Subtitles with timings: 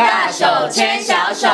[0.00, 1.46] 大手牵小手。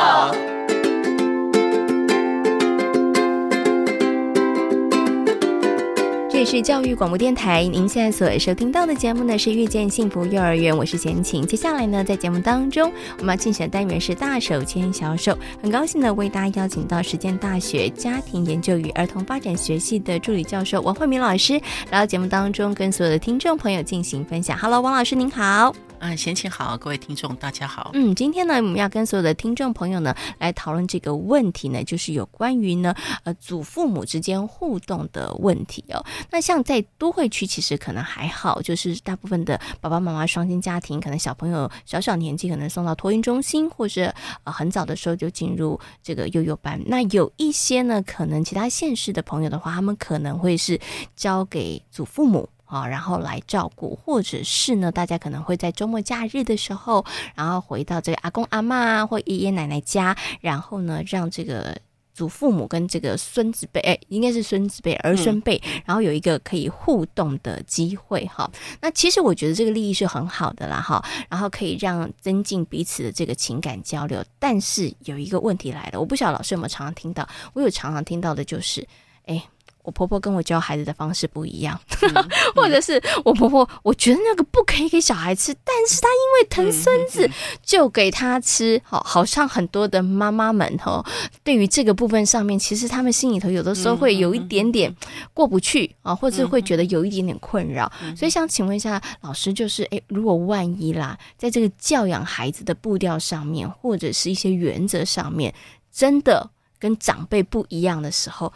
[6.29, 11.45] 这里是教育广播电台，您现在所收听到的节目呢是《遇见幸福幼儿园》，我是贤琴。
[11.45, 12.89] 接下来呢，在节目当中，
[13.19, 15.37] 我们要进行的单元是“大手牵小手”。
[15.61, 21.59] 很高兴的为大家邀请到实践大学家庭研究与儿童发展学系的助理教授王慧敏老师
[21.89, 24.57] 来到节目当中，跟所有的听众朋友进行分享。
[24.57, 25.75] Hello，王老师您好。
[25.99, 27.89] 嗯，贤琴好，各位听众大家好。
[27.93, 32.93] 嗯，今天呢，我们要跟所有的听众朋友呢来讨论这个问题呢，就是有关于呢，
[33.23, 36.05] 呃，祖父母之间互动的问题哦。
[36.29, 46.79] 那像在都会区，其实可能还好，就是大部分的爸爸妈妈双薪家庭，可能小朋友小小年纪可能送到托婴中心，或是呃很早的时候就进入这个幼幼班。
[46.85, 50.79] 那有一些呢，可能其他县市的朋友的话，他们可能会是
[51.15, 52.47] 交给祖父母。
[52.67, 57.03] 啊，然后来照顾，或者是呢，大家可能会在周末假日的时候，
[57.33, 61.77] 然后回到这个阿公阿嬷或爷爷奶奶家，然后呢，让这个
[62.13, 68.51] 祖父母跟这个孙子辈，哎，应该是孙子辈、儿孙辈，然后有一个可以互动的机会哈。
[68.81, 74.23] 那其实我觉得这个利益是很好的啦哈，然后可以让增进彼此的这个情感交流。
[74.39, 78.85] 但是有一个问题来了，我不晓得老师有没有常常听到，我有常常听到的就是，
[79.25, 79.41] 哎。
[79.87, 87.29] 我婆婆跟我教孩子的方式不一样，嗯、 或者是我婆婆，我觉得那个不可以给小孩吃，但是她因为疼孙子，
[87.63, 88.81] 就给他吃。
[88.83, 91.01] 好，好像很多的妈妈们哈，
[91.41, 94.93] 对于这个部分上面，其实他们心里头有的时候会有一点点
[95.33, 97.89] 过不去啊，或者会觉得有一点点困扰。
[98.13, 105.55] 所以想请问一下老师，就是诶，如果万一啦，在这个教养孩子的步调上面，或者是一些原则上面，
[105.93, 108.51] 真的跟长辈不一样的时候。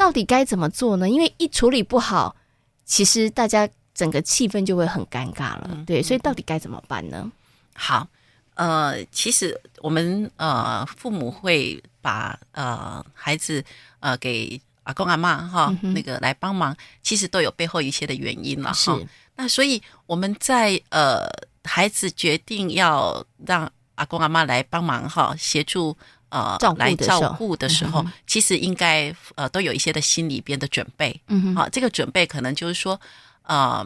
[0.00, 1.06] 到底该怎么做呢？
[1.06, 2.34] 因为一处理不好，
[2.86, 5.68] 其实大家整个气氛就会很尴尬了。
[5.72, 7.30] 嗯、对，所以到底该怎么办呢？
[7.74, 8.08] 好，
[8.54, 13.62] 呃，其实我们呃父母会把呃孩子
[13.98, 18.98] 呃给阿公阿妈哈、嗯、那个来帮忙，其实都有背后一些的原因了哈。
[19.36, 21.28] 那所以我们在呃
[21.64, 25.94] 孩子决定要让阿公阿妈来帮忙哈协助。
[26.30, 31.20] 呃，照来照顾的时候，嗯、其实应该呃都有一些的心里边的准备。
[31.26, 33.00] 嗯哼，好、啊，这个准备可能就是说，
[33.42, 33.84] 呃，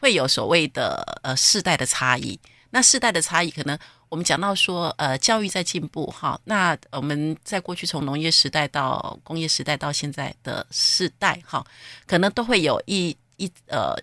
[0.00, 2.38] 会有所谓的呃世代的差异。
[2.70, 3.78] 那世代的差异，可能
[4.08, 6.40] 我们讲到说，呃，教育在进步哈。
[6.44, 11.64] 那我们在过去从农业时代到工业时代到现在的世代哈，
[12.06, 13.94] 可能都会有一一呃。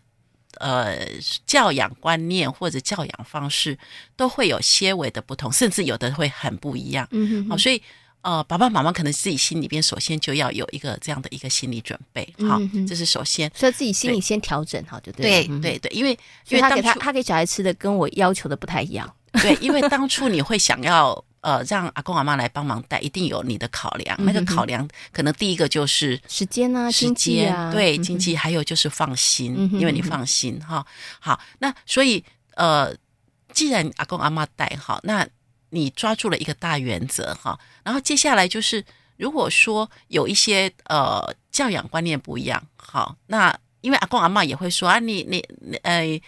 [0.59, 1.07] 呃，
[1.45, 3.77] 教养观念或者教养方式
[4.15, 7.07] 都会有些微的不同，甚至有的会很不一样。
[7.11, 7.81] 嗯哼，好，所以
[8.21, 15.45] 呃，爸爸妈妈可能自己心里边首先就要有一个这样的一个心理准备，好，这是首先，所以自己心里先调整好就对。
[15.45, 16.11] 对对对，因为
[16.49, 19.13] 因为他给他他给小孩吃的跟我要求的不太一样。
[19.41, 21.23] 对，因为当初你会想要。
[21.47, 24.17] 呃，让阿公阿妈来帮忙带，一定有你的考量。
[24.25, 30.85] 那个考量可能第一个就是时间啊，时间啊，对，经济，还有就是放心，嗯、因为你放心哈。
[31.21, 32.21] 好，那所以
[32.55, 32.93] 呃，
[33.53, 35.25] 既然阿公阿妈带哈，那
[35.69, 37.57] 你抓住了一个大原则哈。
[37.81, 38.83] 然后接下来就是，
[39.15, 45.39] 如果说有一些呃教养观念不一样，好，那因为阿公阿妈也会说啊，你你
[45.83, 46.19] 呃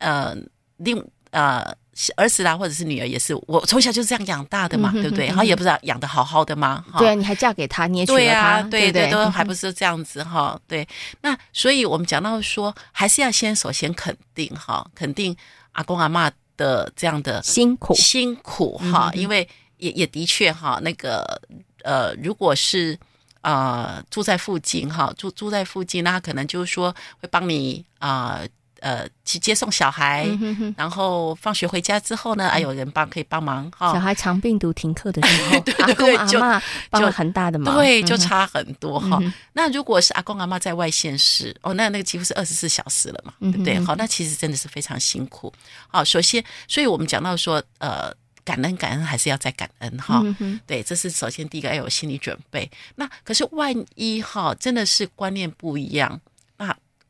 [0.00, 0.36] 呃
[0.78, 1.00] 另
[1.34, 1.76] 呃。
[2.16, 5.28] 儿子啦，或者是女儿，也是我从小就是这样养大的嘛，对不对？
[5.28, 10.60] 然后也不知道养得好好的嘛，对啊，你还嫁给他，你也娶了他，对啊，对对，都还不是这样子哈。
[10.66, 10.84] 对，
[11.20, 15.36] 那所以我们讲到说，还是要先首先肯定哈，肯定
[15.70, 21.40] 阿公阿妈的这样的辛苦辛苦哈，因为也也的确哈，那个
[21.84, 22.98] 呃，如果是
[23.40, 28.40] 啊、呃、住在附近哈，住住在附近，那可能就是说会帮你啊。
[28.40, 28.48] 呃
[28.84, 33.90] 呃，去接送小孩，嗯、哼哼然后放学回家之后呢，哎、嗯、有人帮可以帮忙哈。
[33.94, 39.18] 小孩肠病毒停课的时候， 对对对，阿公阿妈帮了很大的忙，对，就差很多哈。
[39.54, 43.80] 那如果是阿公阿妈在外县市，哦，那那个几乎是二十四小时了嘛，对不对？
[43.80, 45.50] 好，那其实真的是非常辛苦。
[45.88, 48.12] 好，首先，所以我们讲到说，呃，
[48.44, 50.20] 感恩感恩还是要再感恩哈。
[50.40, 52.70] 嗯、对，这是首先第一个要有心理准备。
[52.96, 56.20] 那可是万一哈，真的是观念不一样。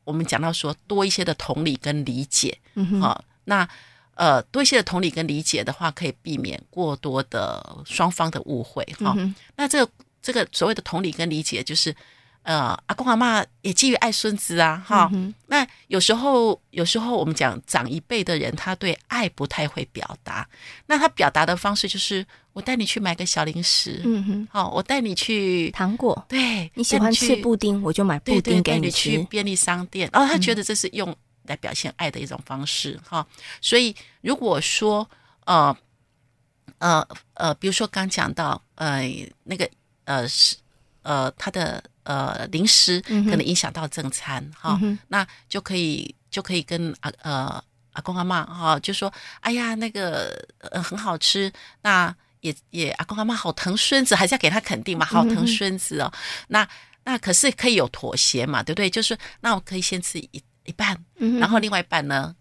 [0.04, 3.02] 我们讲到说多一些的同理跟理解，嗯
[3.44, 3.68] 那
[4.14, 9.34] 呃多一些的同理跟理解的话，可以避免过多的双方的误会，哈、嗯。
[9.56, 9.92] 那这个
[10.22, 11.94] 这个所谓的同理跟理解，就是。
[12.44, 15.10] 呃，阿公阿妈也基于爱孙子啊，哈。
[15.12, 20.48] 嗯、那有时候，有时候我们讲长一辈的人，他对爱不太会表达。
[20.86, 29.18] 那他表达的方式就是，我带你去买个小零食，嗯哼，好，我带你去糖果，对，你喜欢吃布丁，我就买布丁给你吃。
[29.30, 31.14] 便利商店，然后他觉得这是用
[31.44, 33.26] 来表现爱的一种方式，哈。
[33.60, 35.08] 所以如果说，
[35.46, 35.76] 呃。
[36.78, 39.08] 呃呃，比如说刚讲到呃
[39.44, 39.68] 那个
[40.04, 40.56] 呃是
[41.02, 51.52] 呃他的呃零食可能影响到正餐哈、那就可以就可以跟阿呃阿公阿妈哈、哦，就说哎呀那个呃很好吃，
[51.82, 56.18] 那也也阿公阿妈好疼孙子，还是要给他肯定嘛，好疼孙子哦，嗯、
[56.48, 56.68] 那
[57.04, 58.88] 那可是可以有妥协嘛，对不对？
[58.88, 60.96] 就是那我可以先吃一一半，
[61.40, 62.34] 然后另外一半呢？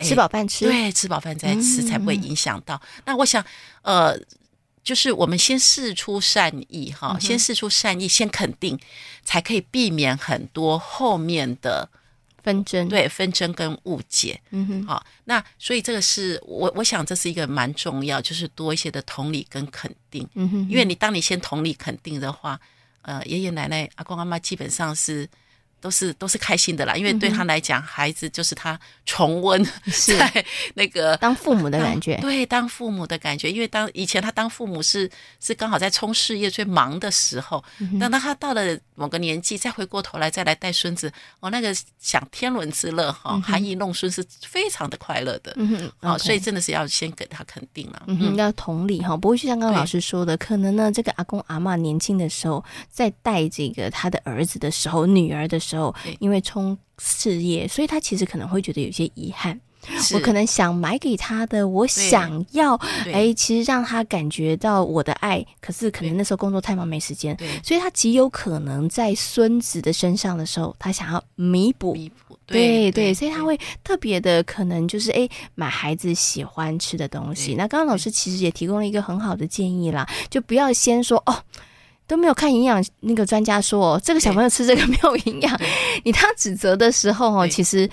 [0.00, 2.74] 吃饱饭吃，对，吃饱饭再吃才不会影响到。
[2.74, 3.42] 嗯、那我想，
[3.82, 4.18] 呃，
[4.84, 8.78] 就是我们先试出善意哈，嗯、先试出善意，先肯定，
[9.24, 11.88] 才可以避免很多后面的
[12.42, 14.38] 纷争，对纷争跟误解。
[14.50, 20.28] 嗯哼，好，那所以这个是我我想这是一个蛮重要，就是多一些的同理跟肯定。
[20.34, 22.60] 嗯哼，因为你当你先同理肯定的话，
[23.02, 25.28] 呃，爷爷奶奶、阿公阿妈基本上是。
[25.84, 29.62] 都是都是开心的啦，因为对他来讲，孩子就是他重温
[30.06, 30.42] 在
[30.72, 33.52] 那个 当父母的感觉，对，当父母的感觉。
[33.52, 35.10] 因为当以前他当父母是
[35.40, 37.62] 是刚好在冲事业最忙的时候，
[38.00, 45.52] 等到他到了某个年纪，再回过头来再来带孙子，哦，那个享天伦之乐哈，含饴弄孙是非常的快乐的。
[45.56, 49.14] 嗯哦，所以真的是要先给他肯定了，嗯，要同理哈。
[49.14, 55.73] 不过就像刚刚老师说的，可能呢，这个阿公阿妈年轻的时候在带这个他的儿子的时候，女儿的时候。
[56.18, 59.60] 因为冲事业，所以他其实可能会觉得有些遗憾。
[60.14, 62.74] 我可能想买给他的，我想要，
[63.12, 65.44] 哎，其实让他感觉到我的爱。
[65.60, 71.92] 可是可能那时候工作太忙没时间，所以他极有可能在孙子的身上的时候，他想要弥补。
[71.92, 77.54] 弥补，对对，所以他会特别的可能就是哎，买孩子喜欢吃的东西。
[77.54, 81.36] 那刚刚老师其实也提供了一个很好的建议啦，就不要先说哦。
[82.06, 85.60] 都没有看营养那个专家说，哦这个小朋友吃这个没有营养。
[86.04, 87.88] 你当指责的时候哦，其实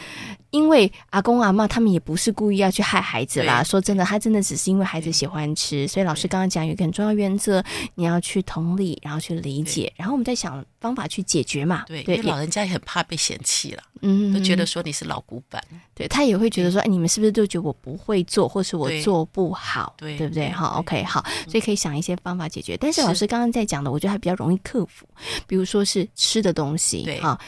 [0.52, 3.64] 因为阿公阿妈他们也不是故意要去害孩子啦。
[3.64, 5.88] 说真的，他真的只是因为孩子喜欢吃。
[5.88, 7.64] 所以老师刚刚讲有一个很重要原则，
[7.96, 11.86] 你要去同理，然后去理解，然后我们再想方法去解决嘛。
[11.88, 15.64] 对，因为老人家也很怕被嫌弃了，嗯，都觉得说你是老古板。
[15.96, 20.50] 对，他也会觉得说，哎，你们是不是都觉得我不会做，或是我做不好，对，对不对？
[20.50, 22.76] 好，OK，好，所以可以想一些方法解决。
[22.76, 25.08] 但是老师刚刚在讲的，我觉得还比较容易克服，
[25.48, 27.40] 比如说是吃的东西，对啊，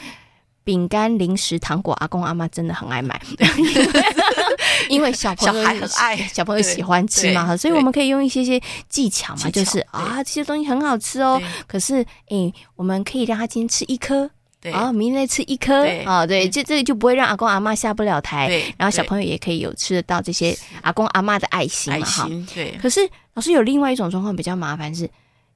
[0.64, 3.20] 饼干、零食、糖果，阿公阿妈真的很爱买，
[4.90, 14.30] 因为小朋友很爱，小朋友喜欢吃嘛，所以我们可以用一些些技巧嘛，就是啊，这些东西很好吃哦，可是哎，我们可以让他今天吃一颗。
[14.72, 22.26] 啊，明天再吃一颗啊，对，这这个就不会让阿公阿妈下不了台，然后小朋友也可以有吃得到这些阿公阿妈的爱心嘛，哈。
[22.54, 22.70] 对。
[22.80, 25.06] 可是老师有另外一种状况比较麻烦是，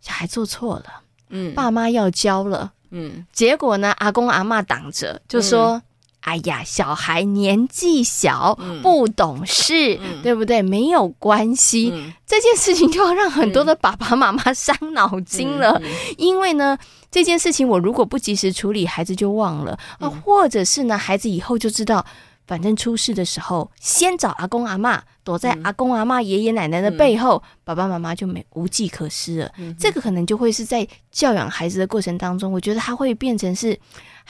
[0.03, 1.01] 小孩做错了，
[1.31, 5.83] 嗯，爸妈要教了，嗯，结果呢，阿公阿妈挡着，就说
[6.21, 10.63] ：“哎呀，小孩年纪小，不懂事，对不对？
[10.63, 11.93] 没有关系。”
[12.27, 15.81] 这件事情就要让很多的爸爸妈妈伤脑筋了，
[16.17, 16.79] 因为呢。
[17.11, 19.79] 这件事情我如果不及时处理，孩子就忘了。
[19.99, 22.05] 啊，或者是呢，孩子以后就知道，
[22.47, 29.53] 反正出事的时候先找阿公阿嬷，躲在阿公阿妈、爷爷奶奶的背后，爸爸妈妈就没无计可施了。
[29.79, 33.79] 这个可能就会是在教养孩子的过程当中，我觉得他会变成是。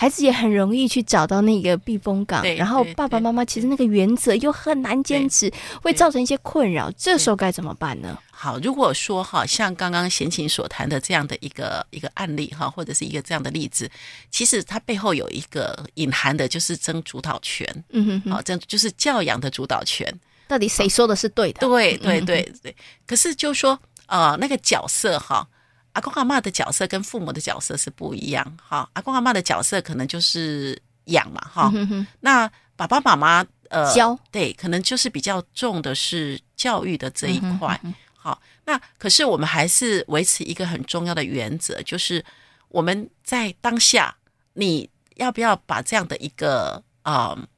[0.00, 5.52] 孩子也很容易去找到那个避风港，然后爸爸妈妈其实那个原则又很难坚持，
[5.82, 6.88] 会造成一些困扰。
[6.92, 8.16] 这时候该怎么办呢？
[8.30, 13.90] 好，如果说哈，像刚刚贤琴所谈的这样的一个一个案例哈，或者是一个这样的例子，
[14.30, 17.66] 其实它背后有一个隐含的，就是争主导权。
[17.90, 20.08] 嗯哼哼，好，争就是教养的主导权，
[20.48, 21.60] 到底谁说的是对的？
[21.60, 22.74] 对对对对。
[23.06, 25.46] 可是就说呃，那个角色哈。
[25.92, 28.88] 阿公阿嬷的角色跟父母的角色是不一样，哈。
[28.92, 31.72] 阿公阿嬷的角色可能就是养嘛，哈。
[32.20, 37.80] 那爸爸妈妈呃教对，可能就是比较重的是教育的这一块，
[38.14, 38.40] 好。
[38.64, 42.24] 那可是我们还是维持一个很重要的原则，就是
[42.68, 44.14] 我们在当下，
[44.52, 47.48] 你要不要把这样的一个啊、呃、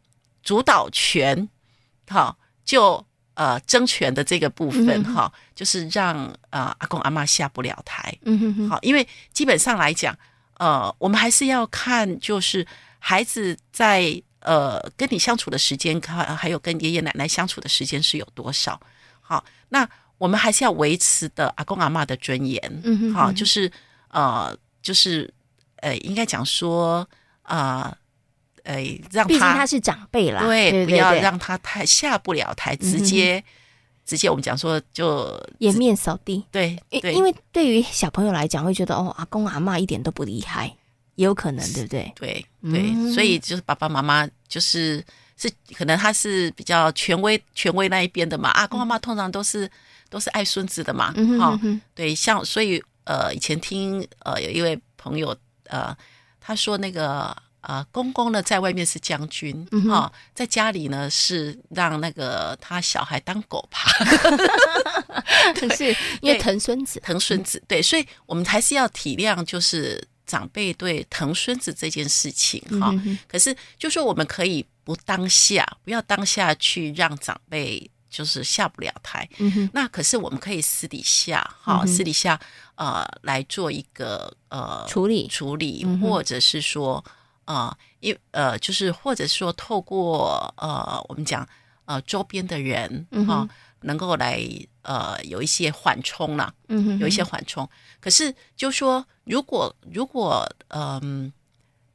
[0.42, 1.46] 主导权，
[2.08, 2.38] 好
[2.70, 3.04] 就。
[3.34, 8.14] 呃，争权的这个部分哈、嗯，就是让呃阿公阿嬷下不了台。
[8.26, 10.14] 嗯哼哼，好，因为基本上来讲，
[10.58, 12.66] 呃，我们还是要看，就是
[12.98, 18.78] 孩子在呃跟你相处的时间，还还有跟爷爷奶奶相处的时间是有多少。
[19.22, 22.60] 好，那我们还是要维持的阿公阿嬷的尊严。
[22.84, 23.72] 嗯哼，好，就是
[24.08, 25.32] 呃，就是
[25.76, 27.08] 呃，应该讲说
[27.42, 27.88] 啊。
[27.88, 27.96] 呃
[28.70, 33.44] 哎，让他毕竟他是长辈啦，对，对对对，不要让他太下不了台，直接、嗯、
[34.04, 36.44] 直接我们讲说就颜面扫地。
[36.50, 40.74] 对，因，因为对于小朋友来讲，会觉得哦，阿公阿妈一点都不厉害，
[41.16, 42.12] 也有可能，对不对？
[42.16, 45.04] 对对，嗯、所以就是爸爸妈妈就是
[45.36, 49.70] 是可能他是比较权威权威那一边的嘛，阿公阿妈通常都是。
[50.10, 55.32] 都是爱孙子的嘛，哈、嗯对，像所以呃，以前听呃有一位朋友
[55.68, 55.96] 呃，
[56.40, 63.90] 他说那个呃公公呢在外面是将军，哈、在家里呢是让那个他小孩当狗爬，
[65.54, 70.06] 可是因为疼孙子，疼孙子，对，所以我们还是要体谅，就是。
[70.26, 79.28] 长辈对疼孙子这件事情哈，嗯、可是就说我们可以不当下，不要当下去让长辈就是下不了台。
[79.72, 82.38] 那可是我们可以私底下哈，嗯、私底下
[82.76, 85.26] 呃来做一个呃处理。
[85.26, 87.04] 处理，或者是说
[87.50, 91.46] 呃一呃就是或者说透过呃我们讲
[91.86, 93.48] 呃周边的人哈。
[93.82, 94.44] 能够来
[94.82, 97.66] 呃有一些缓冲啦，嗯有一些缓冲。
[97.98, 101.32] 可是就说，如果如果嗯、呃，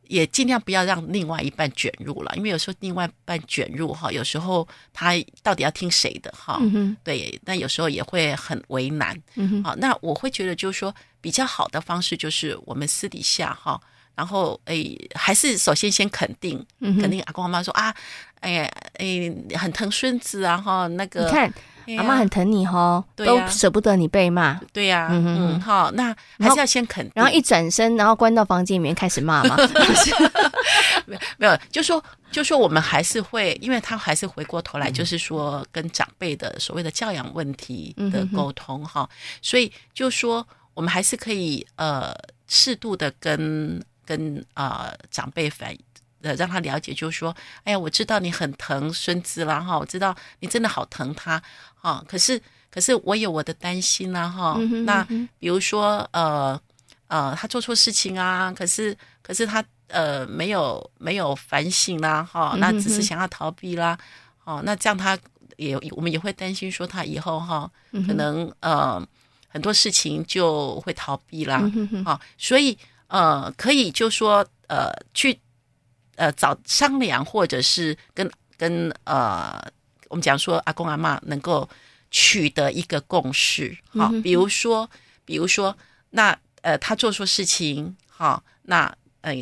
[0.07, 6.57] 也尽量不要让另外一半卷入了，因为有时候另外一半卷入哈，有时候他到底要听谁的哈？
[6.59, 9.15] 嗯，对，那有时候也会很为难。
[9.35, 13.79] 嗯哼，好，那我会觉得就是说，比较好的方式就是我们私底下哈。
[14.15, 17.93] 然后，诶，还是首先先肯定，嗯、肯定阿公阿妈说啊，
[18.39, 21.53] 哎呀，哎，很疼孙子啊，哈，那个，你看，
[21.87, 25.35] 哎、阿妈很疼你哦，对啊、都舍不得你被骂，对呀、啊，嗯哼。
[25.37, 29.57] 嗯，好，那还是要先肯定，然后，一转身，然后关到房间里面开始骂嘛，
[31.05, 39.07] 没有，没有，就说，就说我们还是会，因为他还是回过头来，就是说跟长辈的所谓的教养问题的沟通哈，
[39.41, 42.15] 所以就说我们还是可以呃
[42.47, 43.83] 适度的跟。
[44.05, 45.75] 跟啊、呃、长辈反
[46.21, 51.41] 呃让他了解，就是说，哎呀，我知道你很疼孙子啦哈，我知道你真的好疼他
[51.75, 54.57] 哈，可是可是我有我的担心啦哈。
[54.85, 55.03] 那
[55.37, 56.59] 比如说呃
[57.07, 63.95] 呃他做错事情啊，可是可是他呃没有没有反省啦哈，那只是想要逃避啦，
[64.45, 65.15] 哦、那这样他
[65.57, 67.69] 也我们也会担心说他以后哈
[68.07, 68.99] 可能呃
[69.47, 72.75] 很多事情就会逃避啦，嗯哼啊，所以。
[73.15, 75.39] 呃，可以就说呃去
[76.17, 79.65] 呃找商量，或者是跟跟呃
[80.09, 81.69] 我们讲说阿公阿妈能够
[82.11, 84.89] 取得一个共识，好、哦，比如说
[85.23, 85.77] 比如说
[86.09, 89.33] 那呃他做错事情，好、哦，那呃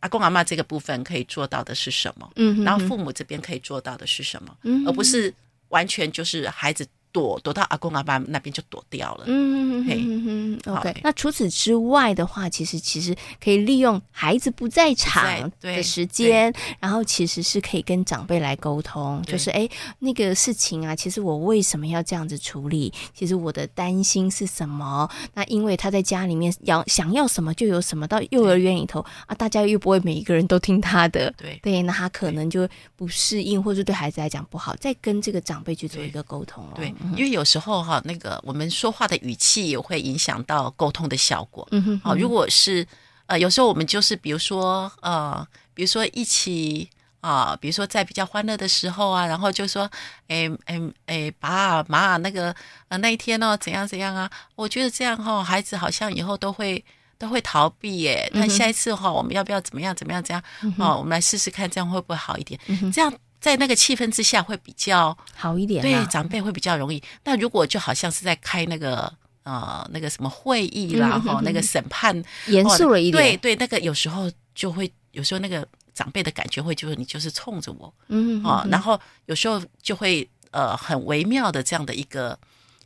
[0.00, 2.28] 阿公阿妈这个部分可以做到的是什么？
[2.34, 4.56] 嗯哼哼，然后父母这边可以做到的是什么？
[4.62, 5.32] 嗯哼哼，而不是
[5.68, 6.84] 完全就是孩子。
[7.14, 9.24] 躲躲到阿公阿爸那边就躲掉了。
[9.28, 10.92] 嗯嗯嗯 OK。
[11.04, 19.68] 那除此之外的话，其实其实可以利用孩子不在场的时间，然后其实是可以跟长辈来沟通，就是哎
[20.00, 22.92] 那个事情啊，其实我为什么要这样子处理？
[23.14, 25.08] 其实我的担心是什么？
[25.34, 36.72] 那因为他在家里面要想要什么就有什么，到幼儿园里头啊，大家又不会每一个人都听他的，对对，那他可能就不适应，或者对孩子来讲不好，再跟这个长辈去做一个沟通哦。
[36.74, 36.92] 对。
[37.16, 41.66] 因为有时候哈，那个我们说话的语气也会影响到沟通的效果。
[41.70, 42.86] 嗯哼，好，如果是
[43.26, 46.88] 呃，有时候我们就是比如说呃，比如说一起
[47.20, 49.90] 啊、呃，比如说在比较欢乐的时候啊，然后就说，
[50.28, 52.54] 哎哎哎，爸啊妈啊，那个
[52.88, 54.30] 呃那一天呢、哦，怎样怎样啊？
[54.54, 56.84] 我觉得这样哈，孩子好像以后都会
[57.16, 58.30] 都会逃避耶。
[58.34, 60.42] 那下一次哈，我们要不要怎么样怎么样怎样？
[60.78, 62.60] 哦，我们来试试看，这样会不会好一点？
[62.92, 63.12] 这样。
[63.44, 67.02] 在那个气氛之下会比较好一点，对长辈会比较容易。
[67.24, 82.38] 那如果就好像是在开那个呃那个什么会议啦，哈，那个审判严肃了一点，对对，那个有时候就会有时候那个长辈的感觉会就是你就是冲着我，嗯啊，然后有时候就会呃很微妙的这样的一个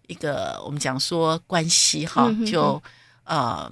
[0.09, 2.83] 一个我们讲说关系哈，就
[3.23, 3.71] 呃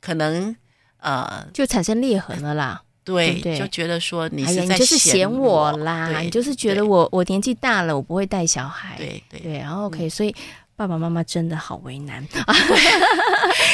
[0.00, 0.54] 可能
[0.98, 2.80] 呃就产生裂痕了啦。
[3.16, 10.34] 对，对就觉得说你是在嫌我，哎、你就是嫌我啦，你就是觉得我我年纪大了，我不会带小孩，对对对，然后 OK，、嗯、所以。
[10.80, 12.26] 爸爸妈妈真的好为难，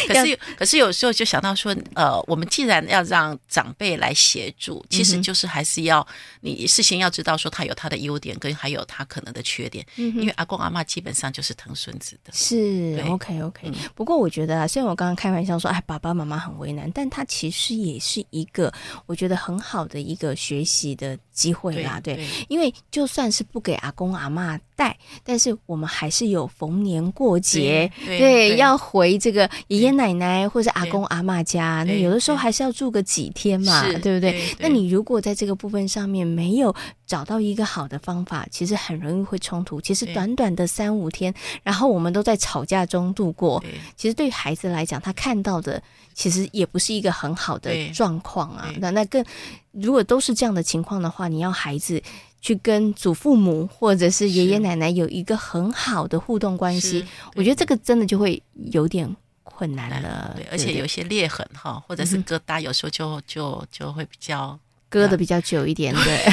[0.09, 6.05] 可是可是有时候就想到说，呃，我们既然要让长辈来协助，其实就是还是要
[6.41, 13.71] 你事先要知道说他有他的优点，跟还有他可能的缺点，嗯因为阿公阿妈基本上就是疼孙子的，是 OK OK。
[13.95, 18.73] 不过我觉得啊，虽然我刚刚开玩笑说，哎，爸爸妈妈很为难，但他其实也是一个
[19.07, 27.07] 我觉得很好的一个学习的机会啦，对，因为就算是不给阿公阿嬷带，但是我们还是有逢年。
[27.17, 36.75] 过节，对，对对要回这个爷爷奶奶或者阿公阿妈家，那有的时候还是要住个几天嘛，对，对不对，那你如果在这个部分上面没有
[37.07, 39.81] 找到一个好的方法，其实很容易会冲突。
[39.81, 43.65] 其实短短的三五天，然后我们都在吵架中度过，
[43.97, 48.69] 其实对孩子来讲，他看到的其实也不是一个很好的状况啊。
[48.79, 49.25] 那那更
[49.71, 52.03] 如果都是这样的情况的话，你要孩子。
[52.47, 60.33] 去跟祖父母或者是爷爷奶奶有一个很好的互动关系，我觉得这个真的就会有点困难了。
[60.37, 64.57] 对，而且有些裂痕哈，或者是疙瘩，有时候就就就会比较
[64.89, 65.93] 割的比较久一点。
[66.07, 66.25] 对，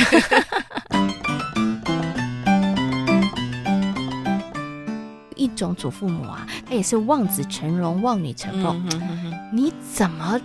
[5.36, 8.88] 一种祖父母啊，他也是望子成龙、望女成凤，
[9.51, 10.39] 你怎么？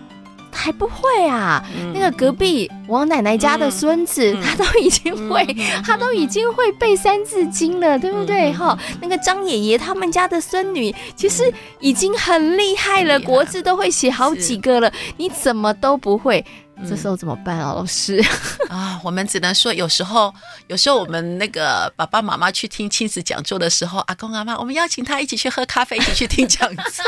[0.69, 1.65] 还不会啊！
[1.75, 8.53] 嗯、那个隔壁王奶奶家的孙子，嗯、他都已经会，嗯、他都已经会背三字经了，嗯、对不对？
[8.53, 16.45] 哈、嗯，那个张爷爷他们家的孙女，其实已经很厉害了，嗯、国字都会写好几个了，你怎么都不会？
[16.87, 18.23] 这时候怎么办啊，老师？
[18.69, 20.33] 啊，我们只能说，有时候，
[20.69, 27.05] 有时候我们那个爸爸妈妈去听亲子讲座的时候，阿公阿妈，我们邀请他一起去喝咖啡，一起去听讲座，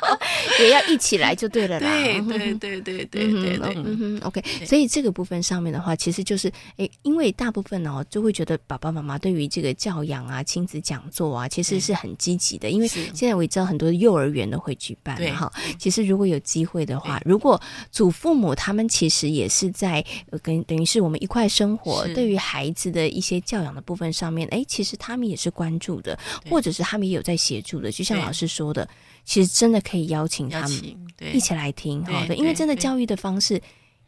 [0.58, 1.90] 也要一起来就对了啦。
[1.90, 3.74] 对对对对对对对。
[3.76, 4.42] 嗯哼，OK。
[4.64, 12.70] 所以这个部分上面的话，其实就是，哎，因为大部分哦，就会觉得爸爸妈妈对于这个教养啊、亲子讲座啊，其实是很积极的。
[12.70, 15.52] 因为现在我也知道很多幼儿园都会举办哈。
[15.78, 17.60] 其实如果有机会的话，如果
[17.92, 20.02] 祖父母他们其实其实也是在
[20.42, 27.90] 跟等于是我们一块生活，对于孩子的一些教养的部分上面，哎，其实他们也是关注的，或者是他们也有在协助的。
[27.90, 28.88] 就像老师说的，
[29.24, 30.96] 其实真的可以邀请他们
[31.34, 33.60] 一起来听，好的，因为真的教育的方式。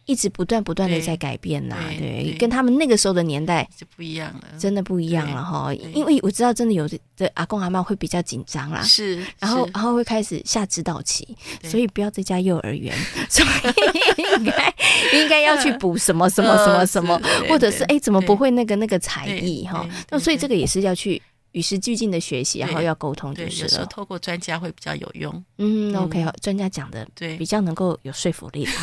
[0.07, 5.73] 一直不断不断的在改变呐，对，跟他们那个时候的年代是不一样了，真的不一样了哈。
[5.95, 12.95] 因为我知道，真的有的阿公阿妈会比较紧张啦，是，然后然后会开始下指导棋，所以不要再加幼儿园，
[13.31, 13.49] 所以
[14.39, 14.75] 应该
[15.13, 19.89] 应该要去补什么什么什么什么，或者是哎怎么不会那个那个才艺哈？
[20.11, 25.45] 那所以这个也是要去与时俱进的学习，然后要沟通，就是说透过专家会比较有用。
[25.59, 28.67] 嗯，OK，专家讲的对，比较能够有说服力。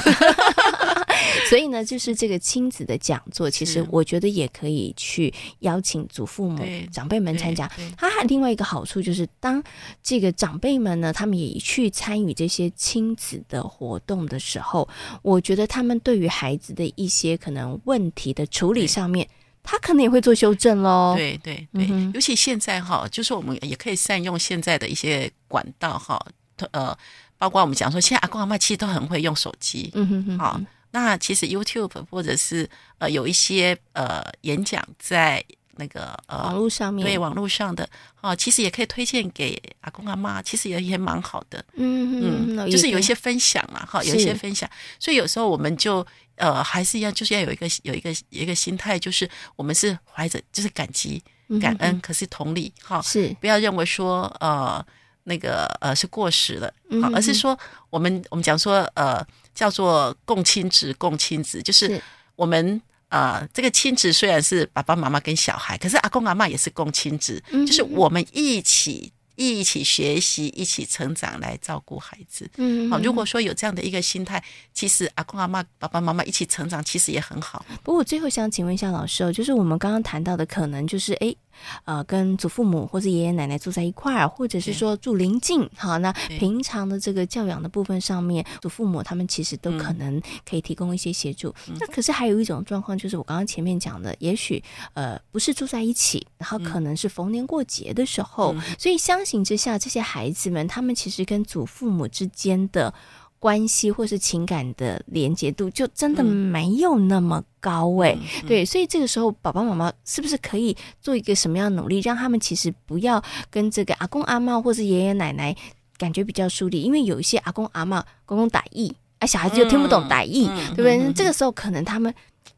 [1.50, 7.70] 所以呢，就是这个亲子的讲座，其实我觉得也可以去邀请祖父母、长辈们参加。
[7.98, 9.64] 它还另外一个好处就是，当
[10.04, 14.88] 这个长辈们呢，他们也去参与这些亲子的活动的时候，
[15.22, 19.28] 我觉得他们对于孩子的一些可能问题的处理上面，
[19.64, 21.16] 他可能也会做修正喽。
[21.18, 26.24] 对对对，尤其现在哈，就是我们也可以善用现在的一些管道哈，
[26.72, 26.96] 呃，
[27.38, 30.62] 包括我们讲说，现在阿公阿妈其实都很会用手机，嗯哼哼，好。
[30.92, 35.44] 那其实 YouTube 或者是呃有一些呃演讲在
[35.76, 37.88] 那个呃网络上面，对网络上的
[38.22, 51.24] 哦，其实也可以推荐给阿公阿妈，其实也也蛮好的，嗯嗯，就是有一些分享嘛，哈，有一些分享，所以有时候我们就呃还是一样，就是要有一个有一个有一个心态，就是我们是怀着就是感激
[51.62, 53.34] 感恩，可是同理哈，是。
[53.40, 54.86] 不要认为说呃
[55.24, 57.58] 那个呃是过时了，好，而是说
[57.90, 59.26] 我们我们讲说呃。
[59.60, 62.02] 叫做共亲子，共亲子就是
[62.38, 72.50] 我们呃，这个亲子虽然是爸爸妈妈跟小孩，可是阿公阿嬷也是共亲子，嗯、就是我们一起一起学习，一起成长来照顾孩子。
[72.56, 74.42] 嗯哼，好，如果说有这样的一个心态，
[74.74, 77.66] 其实阿公阿嬷、爸爸妈妈一起成长，其实也很好。
[77.84, 81.36] 不过我最后想请问一下老师哦，就是我们刚刚谈到的，可能就是哎。
[81.50, 91.54] 诶呃，跟祖父母或者爷爷奶奶住在一块儿，或者是说住邻近，好，那平常的这个教养的部分上面，祖父母他们其实都可能可以提供一些协助。
[91.68, 102.94] 嗯、那可是还有一种状况，就是我刚刚前面讲的，也许呃不是住在一起，然后可能是逢年过节的时候，嗯、所以相形之下，这些孩子们他们其实跟祖父母之间的。
[103.40, 115.56] 关系或是情感的连接度，就真的没有那么高诶、欸，嗯嗯、对，所以这个时候爸爸妈妈是不是可以做一个什么样的努力，让他们其实不要跟这个阿公阿嬷或是爷爷奶奶
[115.98, 120.98] 感觉比较疏离，因为有一些阿公阿嬷公公打意，啊小孩子又听不懂打意，对不对？
[120.98, 122.14] 嗯、这个时候可能他们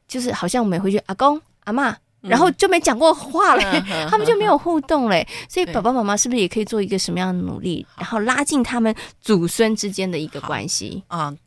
[0.07, 1.95] 就是好像我们回去阿公阿嬷。
[2.21, 5.27] 然后就没讲过话嘞， 嗯、他们就没有互动嘞。
[5.29, 11.37] 嗯、所以爸爸妈妈是不是也可以做一个什么样的努力，然后拉近他们祖孙之间的一个关系啊、嗯？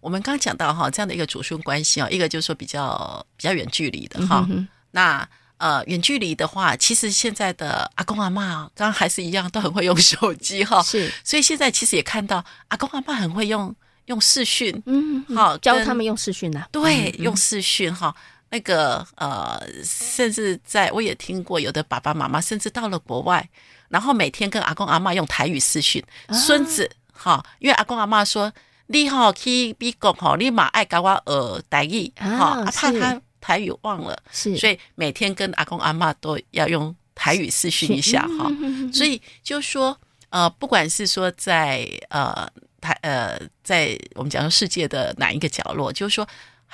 [0.00, 4.46] 我们刚刚讲到哈，这样的一个祖孙关系啊，一个就是说比较比较远距离的哈。
[4.90, 10.82] 那呃，远距离的话，其实现在的阿公阿妈刚刚还是一样，都很会用手机哈。
[10.82, 13.74] 是，所以现在其实也看到阿公阿妈很会用
[14.06, 16.66] 用视讯，嗯，好教他们用视讯呐。
[16.70, 18.14] 对，嗯、用视讯哈。
[18.54, 23.44] 那个呃，甚至在我也听过，有的爸爸妈妈甚至到了国外，
[23.88, 28.52] 然后每天跟阿公阿妈用台语视讯，孙子哈，因为阿公阿妈说
[28.86, 38.48] 你好去美国哈，你马爱跟我呃台语哈，怕他台语忘了，是，所以每天跟阿公阿妈都要用台语视讯一下哈，
[38.92, 42.48] 所以就说呃，不管是说在呃
[42.80, 46.24] 台呃在我们讲说世界的哪一个角落，就是说。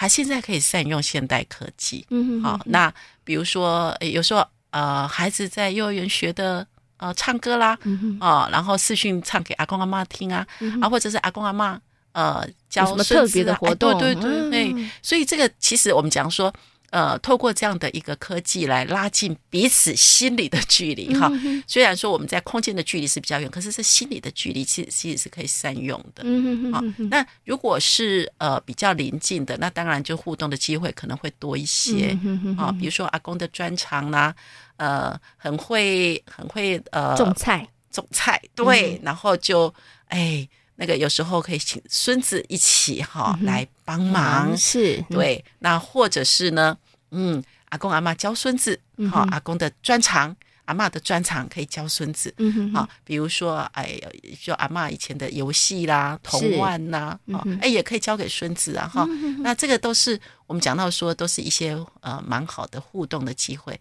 [0.01, 2.91] 还现在可以善用现代科技，嗯哼，好，那
[3.23, 10.47] 比如说有时候呃孩子在幼儿园学的呃唱歌啦，嗯哦，然后视讯唱给阿公阿妈听啊，
[10.81, 11.79] 啊或者是阿公阿妈
[12.13, 16.51] 呃教什么特别的活动，对对对对，所以这个其实我们讲说。
[16.91, 21.31] 呃，透过这样的一个科技来拉近彼此心理的距离哈。
[21.67, 26.23] 虽然说我们在空间的距离是比较远，可是这心理的距离其实其实是可以善用的。
[26.25, 32.19] 嗯好，那如果是呃比较临近的，那当然就互动的机会可能会多一些
[32.59, 32.73] 啊。
[32.73, 34.35] 比如说阿公的专长啦，
[34.77, 39.73] 呃，很会很会呃种菜种菜，对，然后就
[40.09, 40.49] 哎
[40.81, 45.05] 那个有时候可以请孙子一起哈来帮忙，是。
[45.11, 45.45] 对。
[45.59, 46.75] 那或者是呢？
[47.11, 54.01] 嗯，阿公阿妈教孙子，好，阿公的专长，阿妈的专长可以教孙子，嗯哼，好，比如说，哎，
[54.41, 59.05] 就阿妈以前的游戏啦、童玩呐，哦，哎，也可以教给孙子啊，哈，
[59.41, 63.79] 那这个都是我们讲到说，都是一些呃蛮好的互动的机会。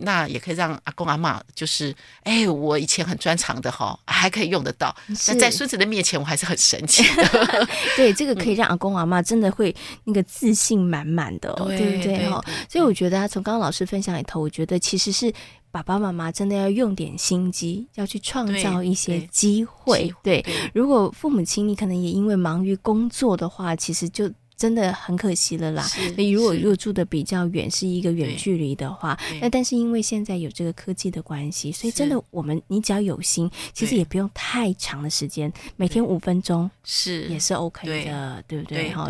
[0.00, 4.94] 那也可以让阿公阿妈，就是哎，我以前很专长的哈，还可以用得到。
[5.28, 7.68] 那在孙子的面前，我还是很神奇的。
[7.96, 12.44] 对，这个可以让阿公阿妈真的会那个自信满满的，对不对哈？
[12.68, 15.32] 所以我觉得，从刚刚老师分享里头，我觉得其实是
[15.70, 20.12] 爸爸妈妈真的要用点心机，要去创造一些机会。
[20.22, 24.30] 对，如果父母亲你可能也因为忙于工作的话，其实就。
[24.60, 25.82] 真的很可惜了啦。
[25.82, 37.22] 所以如果如果住的比较远，是一个远距离的话，那但是因为现在有这个科技的关系，所以真的我们你只要有心，其实也不用太长的时间，每天五分钟是。
[37.30, 38.60] 也是 OK 的，对。
[38.60, 38.90] 不对？
[38.90, 39.08] 哈，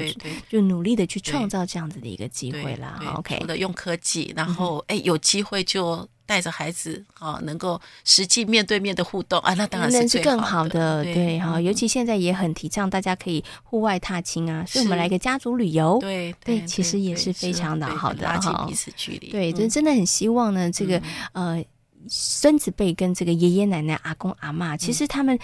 [0.49, 3.01] 就努力的去创造这样子的一个机会啦。
[3.17, 6.09] OK，的用科技，然后哎有机会就。
[6.31, 11.61] 带着孩子啊，能够实际面对面的互动啊，那当然是是更好的，对哈。
[11.61, 19.31] 尤其现在也很提倡大家可以户外踏青啊，所以我们来个家族旅游，对对，其实也是非常的好的哈，拉近彼此距离。
[19.31, 21.61] 对，就真的很希望呢，这个呃
[22.07, 25.37] 孙子辈跟这个爷爷奶奶、阿公阿妈，其实他们。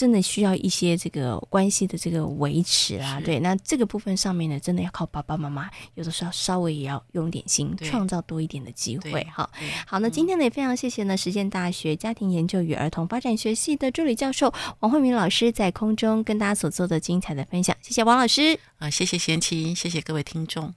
[0.00, 9.22] 真的需要一些这个关系的这个维持啊，对，那这个部分上面呢，真的要靠爸爸妈妈，有的时候稍微也要用点心，创造多一点的机会。
[9.24, 9.50] 哈，
[9.86, 18.58] 好，那今天呢也非常谢谢呢，实践大学家庭研究与儿童发展学系的助理教授王慧明老师在空中跟大家所做的精彩的分享，谢谢王老师。
[18.78, 20.72] 啊，谢谢贤琴，谢谢各位听众。